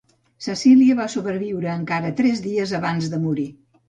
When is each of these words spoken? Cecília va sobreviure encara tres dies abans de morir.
Cecília 0.43 0.95
va 0.99 1.03
sobreviure 1.15 1.69
encara 1.73 2.11
tres 2.21 2.41
dies 2.47 2.73
abans 2.79 3.11
de 3.13 3.21
morir. 3.27 3.47